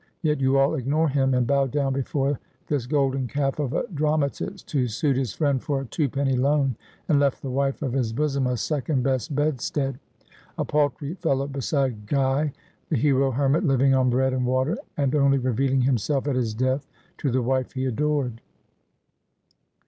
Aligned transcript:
Yet 0.23 0.41
you 0.41 0.57
all 0.57 0.73
ignore 0.73 1.09
him, 1.09 1.35
and 1.35 1.45
bow 1.45 1.67
down 1.67 1.93
before 1.93 2.39
this 2.65 2.87
golden 2.87 3.27
calf 3.27 3.59
of 3.59 3.71
a 3.73 3.85
dramatist, 3.93 4.71
who 4.71 4.87
sued 4.87 5.15
his 5.15 5.35
friend 5.35 5.61
for 5.61 5.79
a 5.81 5.85
twopenny 5.85 6.35
loan, 6.35 6.75
and 7.07 7.19
left 7.19 7.43
the 7.43 7.51
wife 7.51 7.83
of 7.83 7.93
his 7.93 8.11
bosom 8.11 8.47
a 8.47 8.57
second 8.57 9.03
best 9.03 9.35
bedstead— 9.35 9.99
a 10.57 10.65
paltry 10.65 11.13
fellow 11.13 11.45
beside 11.45 12.07
Guy, 12.07 12.51
the 12.89 12.97
hero 12.97 13.29
hermit, 13.29 13.63
living 13.63 13.93
on 13.93 14.09
bread 14.09 14.33
and 14.33 14.47
water, 14.47 14.79
and 14.97 15.13
only 15.13 15.37
revealing 15.37 15.81
himself 15.81 16.27
at 16.27 16.35
his 16.35 16.55
death 16.55 16.87
to 17.19 17.29
the 17.29 17.43
wife 17.43 17.73
he 17.73 17.85
adored.' 17.85 18.41